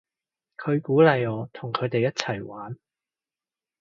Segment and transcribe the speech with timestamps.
[0.57, 2.75] 佢鼓勵我同佢哋一齊玩